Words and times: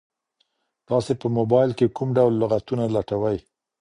تاسي 0.87 1.13
په 1.21 1.27
موبایل 1.37 1.71
کي 1.77 1.85
کوم 1.97 2.09
ډول 2.17 2.33
لغتونه 2.41 2.83
لټوئ؟ 2.95 3.37